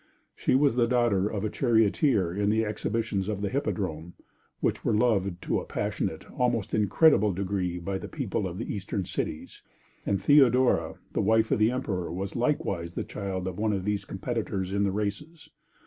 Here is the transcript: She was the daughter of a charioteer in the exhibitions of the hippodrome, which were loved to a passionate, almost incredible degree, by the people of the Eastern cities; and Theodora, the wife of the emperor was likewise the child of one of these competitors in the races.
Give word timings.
She 0.35 0.55
was 0.55 0.75
the 0.75 0.87
daughter 0.87 1.29
of 1.29 1.45
a 1.45 1.49
charioteer 1.51 2.33
in 2.33 2.49
the 2.49 2.65
exhibitions 2.65 3.27
of 3.29 3.39
the 3.39 3.49
hippodrome, 3.49 4.15
which 4.59 4.83
were 4.83 4.95
loved 4.97 5.39
to 5.43 5.59
a 5.59 5.65
passionate, 5.65 6.25
almost 6.31 6.73
incredible 6.73 7.31
degree, 7.33 7.77
by 7.77 7.99
the 7.99 8.07
people 8.07 8.47
of 8.47 8.57
the 8.57 8.73
Eastern 8.73 9.05
cities; 9.05 9.61
and 10.03 10.19
Theodora, 10.19 10.95
the 11.13 11.21
wife 11.21 11.51
of 11.51 11.59
the 11.59 11.69
emperor 11.69 12.11
was 12.11 12.35
likewise 12.35 12.95
the 12.95 13.03
child 13.03 13.45
of 13.45 13.59
one 13.59 13.73
of 13.73 13.85
these 13.85 14.03
competitors 14.03 14.73
in 14.73 14.81
the 14.85 14.91
races. 14.91 15.51